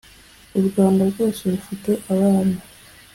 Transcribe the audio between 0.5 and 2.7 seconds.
u rwanda rwose rufite abana